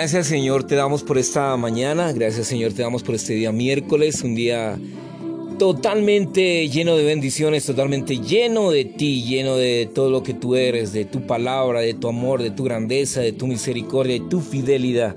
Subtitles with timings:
[0.00, 4.22] gracias Señor te damos por esta mañana, gracias Señor te damos por este día miércoles,
[4.22, 4.78] un día
[5.58, 10.92] totalmente lleno de bendiciones, totalmente lleno de ti, lleno de todo lo que tú eres,
[10.92, 15.16] de tu palabra, de tu amor, de tu grandeza, de tu misericordia, de tu fidelidad.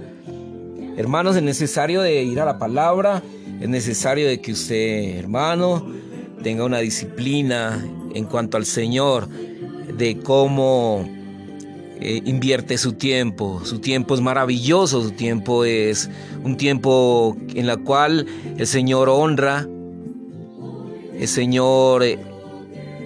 [0.97, 3.21] Hermanos, es necesario de ir a la palabra,
[3.61, 5.93] es necesario de que usted, hermano,
[6.41, 11.07] tenga una disciplina en cuanto al Señor, de cómo
[12.01, 13.61] eh, invierte su tiempo.
[13.63, 16.09] Su tiempo es maravilloso, su tiempo es
[16.43, 18.25] un tiempo en la cual
[18.57, 19.67] el Señor honra,
[21.19, 22.17] el Señor eh,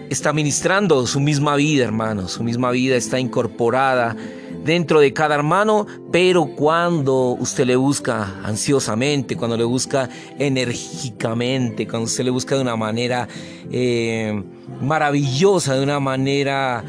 [0.09, 4.15] está ministrando su misma vida, hermano, su misma vida está incorporada
[4.63, 12.05] dentro de cada hermano, pero cuando usted le busca ansiosamente, cuando le busca enérgicamente, cuando
[12.05, 13.27] usted le busca de una manera
[13.69, 14.41] eh,
[14.81, 16.83] maravillosa, de una manera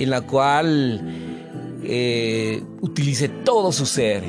[0.00, 1.00] en la cual
[1.84, 4.24] eh, utilice todo su ser,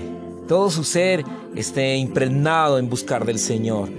[0.49, 1.23] todo su ser
[1.55, 3.89] esté impregnado en buscar del Señor.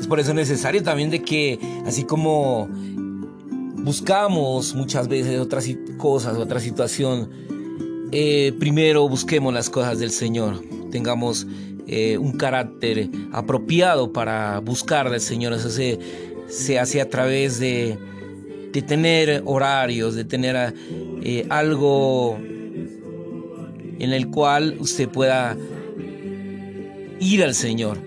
[0.00, 2.66] Es por eso necesario también de que, así como
[3.84, 7.28] buscamos muchas veces otras cosas, otra situación,
[8.12, 11.46] eh, primero busquemos las cosas del Señor, tengamos
[11.92, 15.52] eh, un carácter apropiado para buscar del Señor.
[15.54, 15.98] Eso se,
[16.46, 17.98] se hace a través de,
[18.72, 20.72] de tener horarios, de tener
[21.24, 22.38] eh, algo
[23.98, 25.56] en el cual usted pueda
[27.18, 27.98] ir al Señor,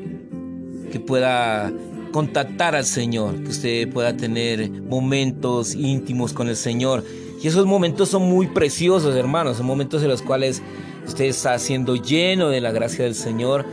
[0.90, 1.74] que pueda
[2.14, 7.04] contactar al Señor, que usted pueda tener momentos íntimos con el Señor.
[7.42, 10.62] Y esos momentos son muy preciosos, hermanos, son momentos en los cuales
[11.08, 13.66] Usted está siendo lleno de la gracia del Señor,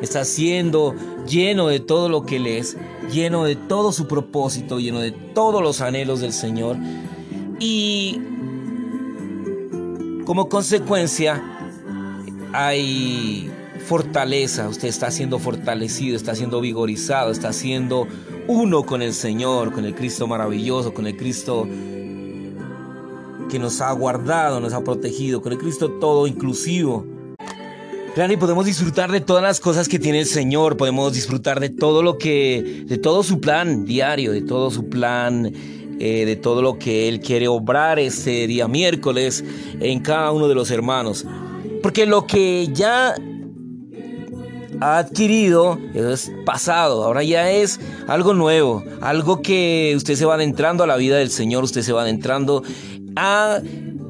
[0.00, 0.94] está siendo
[1.26, 2.76] lleno de todo lo que Él es,
[3.12, 6.76] lleno de todo su propósito, lleno de todos los anhelos del Señor.
[7.58, 8.20] Y
[10.24, 11.42] como consecuencia
[12.52, 13.50] hay
[13.86, 18.08] fortaleza, usted está siendo fortalecido, está siendo vigorizado, está siendo
[18.48, 21.68] uno con el Señor, con el Cristo maravilloso, con el Cristo
[23.48, 27.06] que nos ha guardado, nos ha protegido, con el Cristo todo inclusivo.
[28.14, 31.68] Claro, y podemos disfrutar de todas las cosas que tiene el Señor, podemos disfrutar de
[31.68, 35.52] todo lo que, de todo su plan diario, de todo su plan
[35.98, 39.42] eh, de todo lo que Él quiere obrar este día miércoles
[39.80, 41.24] en cada uno de los hermanos.
[41.82, 43.14] Porque lo que ya
[44.80, 50.84] ha adquirido es pasado, ahora ya es algo nuevo, algo que usted se va adentrando
[50.84, 52.62] a la vida del Señor, usted se va adentrando
[53.16, 53.60] a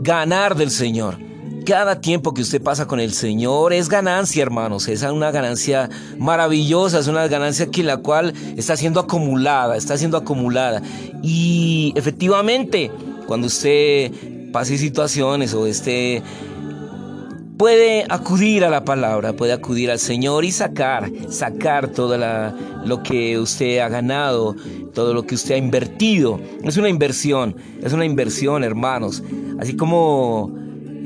[0.01, 1.19] ganar del Señor.
[1.65, 4.87] Cada tiempo que usted pasa con el Señor es ganancia, hermanos.
[4.87, 10.17] Es una ganancia maravillosa, es una ganancia que la cual está siendo acumulada, está siendo
[10.17, 10.81] acumulada.
[11.25, 12.93] Y efectivamente,
[13.27, 14.13] cuando usted
[14.53, 16.23] pase situaciones o esté
[17.57, 22.19] puede acudir a la palabra, puede acudir al Señor y sacar, sacar todo
[22.85, 24.55] lo que usted ha ganado,
[24.93, 26.41] todo lo que usted ha invertido.
[26.63, 29.23] Es una inversión, es una inversión, hermanos.
[29.59, 30.53] Así como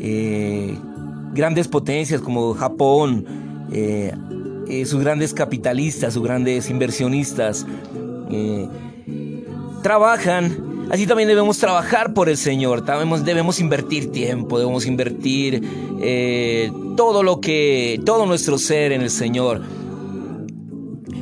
[0.01, 0.77] eh,
[1.33, 3.25] grandes potencias como Japón,
[3.73, 4.13] eh,
[4.69, 7.67] eh, sus grandes capitalistas, sus grandes inversionistas,
[9.83, 12.85] trabajan Así también debemos trabajar por el Señor,
[13.25, 15.63] debemos, invertir tiempo, debemos invertir
[16.03, 19.63] eh, todo lo que, todo nuestro ser en el Señor.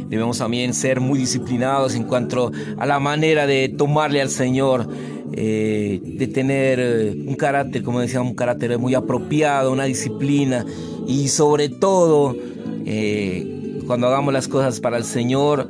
[0.09, 4.89] Debemos también ser muy disciplinados en cuanto a la manera de tomarle al Señor,
[5.35, 10.65] eh, de tener eh, un carácter, como decía, un carácter muy apropiado, una disciplina
[11.07, 12.35] y sobre todo,
[13.87, 15.69] cuando hagamos las cosas para el Señor,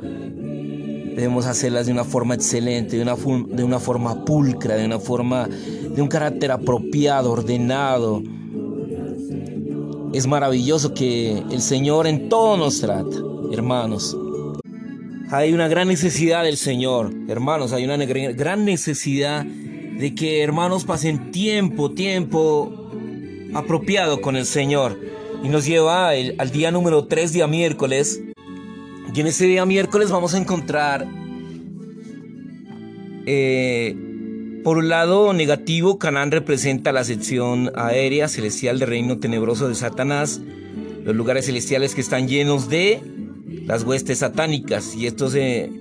[1.19, 5.47] debemos hacerlas de una forma excelente, de una, de una forma pulcra, de una forma
[5.47, 8.23] de un carácter apropiado, ordenado.
[10.13, 13.17] Es maravilloso que el Señor en todo nos trata,
[13.51, 14.17] hermanos.
[15.29, 21.31] Hay una gran necesidad del Señor, hermanos, hay una gran necesidad de que hermanos pasen
[21.31, 22.89] tiempo, tiempo
[23.53, 24.97] apropiado con el Señor.
[25.43, 28.21] Y nos lleva al día número 3, día miércoles,
[29.13, 31.07] y en ese día miércoles vamos a encontrar,
[33.25, 33.95] eh,
[34.63, 40.41] por un lado negativo, Canaán representa la sección aérea celestial del reino tenebroso de Satanás,
[41.03, 43.01] los lugares celestiales que están llenos de
[43.65, 45.71] las huestes satánicas y estos eh,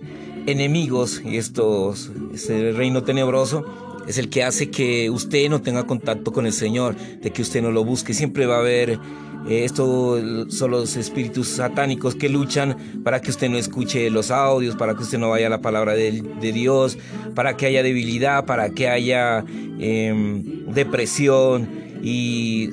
[0.46, 3.64] enemigos y estos, ese reino tenebroso
[4.06, 7.60] es el que hace que usted no tenga contacto con el Señor, de que usted
[7.60, 8.14] no lo busque.
[8.14, 8.98] Siempre va a haber
[9.46, 14.76] eh, estos son los espíritus satánicos que luchan para que usted no escuche los audios,
[14.76, 16.98] para que usted no vaya a la palabra de, Dios,
[17.34, 19.44] para que haya debilidad, para que haya
[19.78, 21.68] em, depresión.
[22.02, 22.70] Y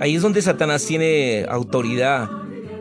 [0.00, 2.30] ahí es donde Satanás tiene autoridad,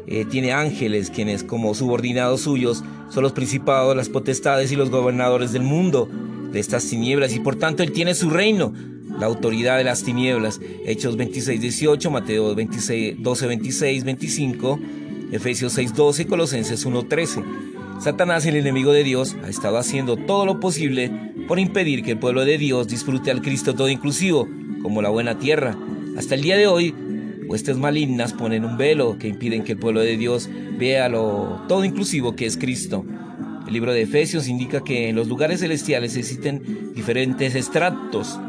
[0.08, 2.84] eh, tiene ángeles, quienes como subordinados suyos
[3.14, 6.10] son los principados, las potestades y los gobernadores del mundo,
[6.52, 8.74] de estas tinieblas, y por tanto él tiene su reino
[9.20, 10.60] la autoridad de las tinieblas.
[10.86, 14.80] Hechos 26, 18, Mateo 26, 12, 26, 25,
[15.32, 17.44] Efesios 6, 12, Colosenses 1, 13.
[18.00, 21.12] Satanás, el enemigo de Dios, ha estado haciendo todo lo posible
[21.48, 24.48] por impedir que el pueblo de Dios disfrute al Cristo todo inclusivo,
[24.82, 25.78] como la buena tierra.
[26.18, 26.96] Hasta el día de hoy,
[27.48, 31.86] huestes malignas ponen un velo que impiden que el pueblo de Dios vea lo todo
[31.86, 33.06] inclusivo que es Cristo.
[33.68, 38.40] El libro de Efesios indica que en los lugares celestiales existen diferentes estratos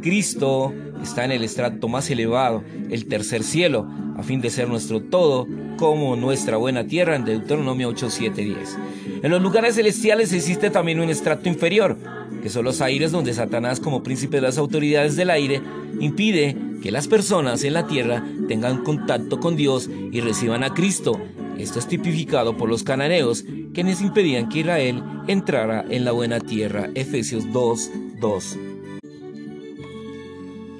[0.00, 5.02] Cristo está en el estrato más elevado, el tercer cielo, a fin de ser nuestro
[5.02, 8.78] todo, como nuestra buena tierra en Deuteronomio 8, 10.
[9.22, 11.96] En los lugares celestiales existe también un estrato inferior,
[12.42, 15.60] que son los aires donde Satanás, como príncipe de las autoridades del aire,
[16.00, 21.20] impide que las personas en la tierra tengan contacto con Dios y reciban a Cristo.
[21.58, 23.44] Esto es tipificado por los cananeos,
[23.74, 26.88] quienes impedían que Israel entrara en la buena tierra.
[26.94, 28.58] Efesios 2, 2.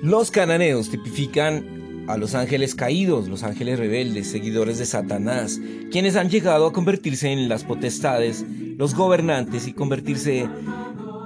[0.02, 5.61] Los cananeos tipifican a los ángeles caídos, los ángeles rebeldes, seguidores de Satanás,
[5.92, 8.45] quienes han llegado a convertirse en las potestades,
[8.76, 10.49] los gobernantes y convertirse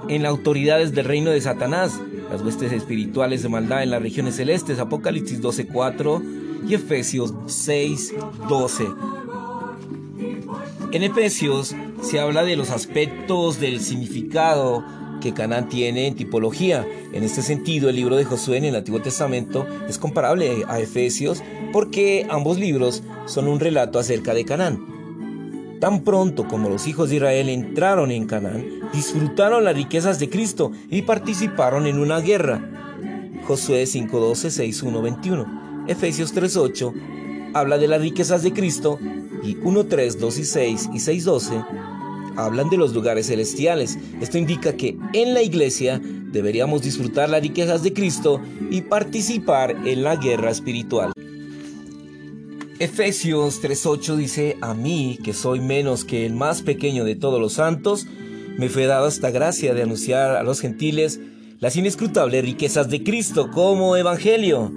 [0.09, 1.99] en las autoridades del reino de Satanás,
[2.31, 8.95] las huestes espirituales de maldad en las regiones celestes, Apocalipsis 12.4 y Efesios 6.12.
[10.91, 14.83] En Efesios se habla de los aspectos del significado
[15.21, 16.87] que Canaán tiene en tipología.
[17.11, 21.41] En este sentido, el libro de Josué en el Antiguo Testamento es comparable a Efesios
[21.73, 24.95] porque ambos libros son un relato acerca de Canaán.
[25.81, 30.71] Tan pronto como los hijos de Israel entraron en Canaán, disfrutaron las riquezas de Cristo
[30.89, 32.61] y participaron en una guerra.
[33.45, 35.85] Josué 5:12, 6:1, 21.
[35.87, 36.93] Efesios 3:8
[37.53, 38.97] habla de las riquezas de Cristo
[39.43, 41.63] y 1:3, 2 y 6 y 6:12
[42.37, 43.97] hablan de los lugares celestiales.
[44.21, 50.03] Esto indica que en la iglesia deberíamos disfrutar las riquezas de Cristo y participar en
[50.03, 51.13] la guerra espiritual.
[52.77, 57.53] Efesios 3:8 dice, a mí, que soy menos que el más pequeño de todos los
[57.53, 58.05] santos,
[58.57, 61.19] me fue dada esta gracia de anunciar a los gentiles
[61.59, 64.71] las inescrutables riquezas de Cristo como evangelio.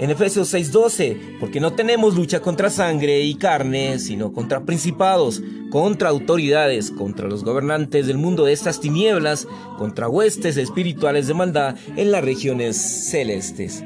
[0.00, 6.10] En Efesios 6:12, porque no tenemos lucha contra sangre y carne, sino contra principados, contra
[6.10, 12.12] autoridades, contra los gobernantes del mundo de estas tinieblas, contra huestes espirituales de maldad en
[12.12, 13.82] las regiones celestes.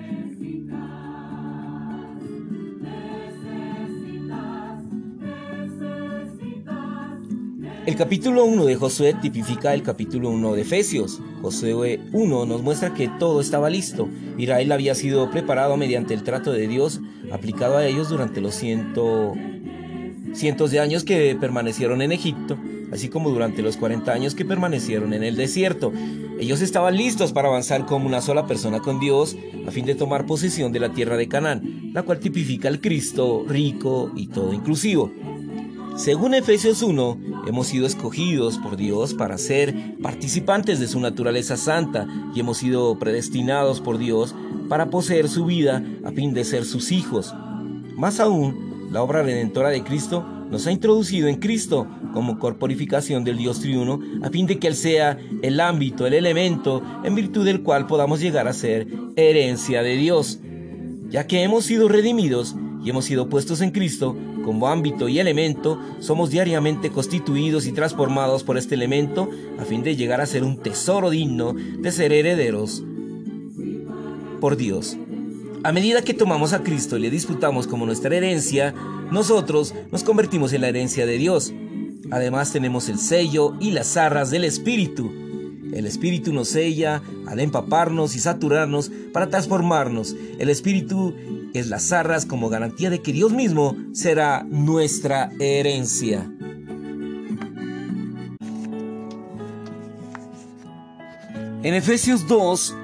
[7.92, 11.20] El capítulo 1 de Josué tipifica el capítulo 1 de Efesios.
[11.42, 14.08] Josué 1 nos muestra que todo estaba listo.
[14.38, 19.36] Israel había sido preparado mediante el trato de Dios aplicado a ellos durante los cientos
[20.70, 22.56] de años que permanecieron en Egipto,
[22.92, 25.92] así como durante los 40 años que permanecieron en el desierto.
[26.40, 29.36] Ellos estaban listos para avanzar como una sola persona con Dios
[29.68, 33.44] a fin de tomar posesión de la tierra de Canaán, la cual tipifica al Cristo
[33.46, 35.12] rico y todo inclusivo.
[35.96, 42.06] Según Efesios 1, hemos sido escogidos por Dios para ser participantes de su naturaleza santa
[42.34, 44.34] y hemos sido predestinados por Dios
[44.70, 47.34] para poseer su vida a fin de ser sus hijos.
[47.94, 53.36] Más aún, la obra redentora de Cristo nos ha introducido en Cristo como corporificación del
[53.36, 57.62] Dios triuno a fin de que Él sea el ámbito, el elemento en virtud del
[57.62, 60.40] cual podamos llegar a ser herencia de Dios.
[61.10, 65.78] Ya que hemos sido redimidos y hemos sido puestos en Cristo, como ámbito y elemento,
[66.00, 70.56] somos diariamente constituidos y transformados por este elemento a fin de llegar a ser un
[70.58, 72.82] tesoro digno de ser herederos
[74.40, 74.96] por Dios.
[75.64, 78.74] A medida que tomamos a Cristo y le disfrutamos como nuestra herencia,
[79.12, 81.54] nosotros nos convertimos en la herencia de Dios.
[82.10, 85.12] Además tenemos el sello y las arras del Espíritu.
[85.72, 90.16] El Espíritu nos sella al empaparnos y saturarnos para transformarnos.
[90.40, 91.14] El Espíritu
[91.54, 96.30] es las arras como garantía de que Dios mismo será nuestra herencia.
[101.62, 102.76] En Efesios 2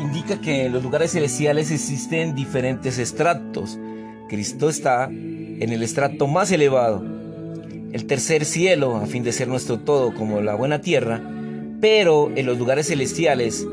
[0.00, 3.78] indica que en los lugares celestiales existen diferentes estratos.
[4.28, 7.04] Cristo está en el estrato más elevado,
[7.92, 11.20] el tercer cielo, a fin de ser nuestro todo como la buena tierra,
[11.80, 13.66] pero en los lugares celestiales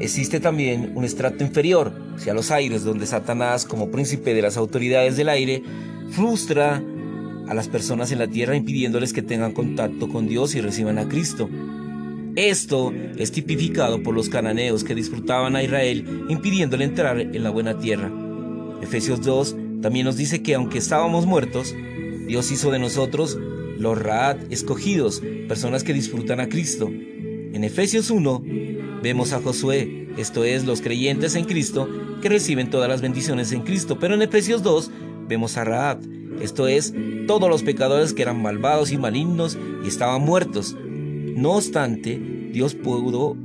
[0.00, 5.16] existe también un estrato inferior, hacia los aires, donde Satanás, como príncipe de las autoridades
[5.16, 5.62] del aire,
[6.10, 6.82] frustra
[7.48, 11.08] a las personas en la tierra impidiéndoles que tengan contacto con Dios y reciban a
[11.08, 11.48] Cristo.
[12.34, 17.78] Esto es tipificado por los cananeos que disfrutaban a Israel impidiéndole entrar en la buena
[17.78, 18.12] tierra.
[18.82, 21.74] Efesios 2 también nos dice que aunque estábamos muertos,
[22.26, 23.38] Dios hizo de nosotros
[23.78, 26.88] los Raad escogidos, personas que disfrutan a Cristo.
[26.88, 28.42] En Efesios 1
[29.06, 31.88] vemos a Josué, esto es, los creyentes en Cristo,
[32.20, 34.00] que reciben todas las bendiciones en Cristo.
[34.00, 34.90] Pero en Efesios 2
[35.28, 36.00] vemos a Raab,
[36.40, 36.92] esto es,
[37.28, 40.76] todos los pecadores que eran malvados y malignos y estaban muertos.
[40.80, 42.20] No obstante,
[42.50, 43.36] Dios pudo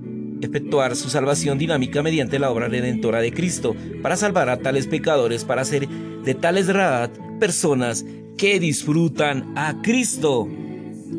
[0.42, 5.46] efectuar su salvación dinámica mediante la obra redentora de Cristo para salvar a tales pecadores,
[5.46, 8.04] para hacer de tales Raab personas
[8.36, 10.50] que disfrutan a Cristo.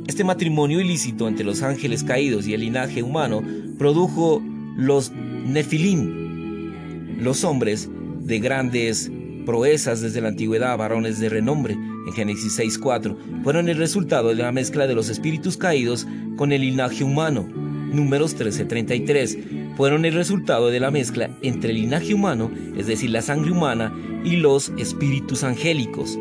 [0.07, 3.41] Este matrimonio ilícito entre los ángeles caídos y el linaje humano
[3.79, 4.43] produjo
[4.77, 7.89] los Nefilim, los hombres
[8.21, 9.13] de grandes
[9.47, 14.51] proezas desde la antigüedad, varones de renombre, en Génesis 6.4, fueron el resultado de la
[14.51, 16.07] mezcla de los espíritus caídos
[16.37, 17.47] con el linaje humano.
[17.93, 23.23] Números 13.33 fueron el resultado de la mezcla entre el linaje humano, es decir, la
[23.23, 23.95] sangre humana,
[24.25, 26.19] y los espíritus angélicos.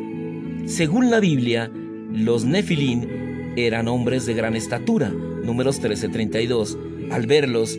[0.66, 1.72] Según la Biblia,
[2.12, 3.21] los Nefilim
[3.56, 5.10] eran hombres de gran estatura.
[5.10, 6.78] Números 13:32.
[7.12, 7.78] Al verlos,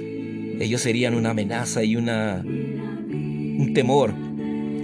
[0.61, 4.13] ellos serían una amenaza y una un temor,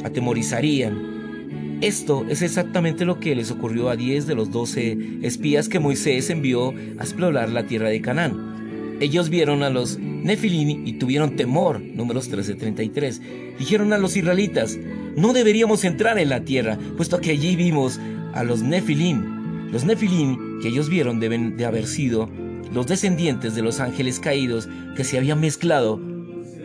[0.05, 1.79] atemorizarían.
[1.81, 6.29] Esto es exactamente lo que les ocurrió a 10 de los 12 espías que Moisés
[6.31, 8.97] envió a explorar la tierra de Canaán.
[9.01, 11.81] Ellos vieron a los Nefilim y tuvieron temor.
[11.81, 13.21] Números 13:33.
[13.59, 14.79] Dijeron a los israelitas,
[15.17, 18.01] no deberíamos entrar en la tierra, puesto que allí vimos
[18.33, 19.39] a los Nefilim
[19.71, 22.29] los Nefilim que ellos vieron deben de haber sido
[22.73, 26.01] los descendientes de los ángeles caídos que se habían mezclado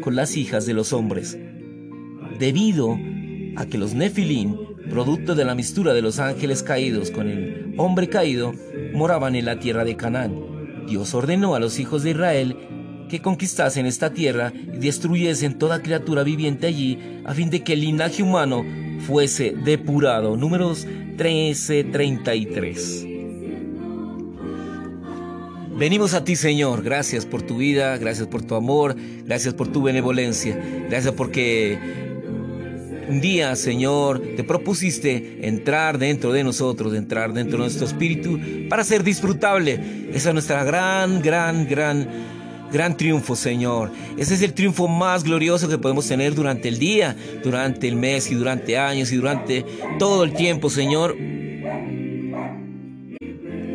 [0.02, 1.38] con las hijas de los hombres.
[2.40, 2.98] Debido
[3.56, 4.58] a que los Nefilim,
[4.90, 8.54] producto de la mistura de los ángeles caídos con el hombre caído,
[8.94, 10.54] moraban en la tierra de Canaán,
[10.88, 12.58] Dios ordenó a los hijos de Israel
[13.10, 17.82] que conquistasen esta tierra y destruyesen toda criatura viviente allí, a fin de que el
[17.82, 18.66] linaje humano
[19.06, 20.36] fuese depurado.
[20.36, 23.13] Números 13:33.
[25.84, 26.82] Venimos a ti, Señor.
[26.82, 31.78] Gracias por tu vida, gracias por tu amor, gracias por tu benevolencia, gracias porque
[33.10, 38.86] un día, Señor, te propusiste entrar dentro de nosotros, entrar dentro de nuestro espíritu para
[38.86, 40.08] ser disfrutable.
[40.14, 42.08] Esa es nuestra gran, gran, gran,
[42.72, 43.92] gran triunfo, Señor.
[44.18, 47.14] Ese es el triunfo más glorioso que podemos tener durante el día,
[47.44, 49.66] durante el mes y durante años y durante
[50.00, 51.14] todo el tiempo, Señor.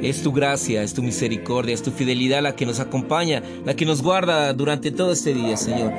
[0.03, 3.85] Es tu gracia, es tu misericordia, es tu fidelidad la que nos acompaña, la que
[3.85, 5.93] nos guarda durante todo este día, Señor.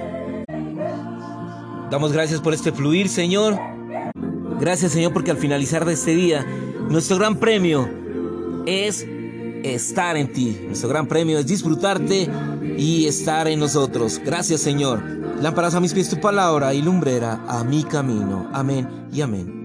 [1.91, 3.57] Damos gracias por este fluir, Señor.
[4.59, 6.45] Gracias, Señor, porque al finalizar de este día,
[6.89, 7.89] nuestro gran premio
[8.65, 9.05] es
[9.63, 10.57] estar en ti.
[10.67, 12.29] Nuestro gran premio es disfrutarte
[12.77, 14.21] y estar en nosotros.
[14.23, 15.01] Gracias, Señor.
[15.41, 18.49] Lámparas a mis pies tu palabra y lumbrera a mi camino.
[18.53, 19.55] Amén y amén.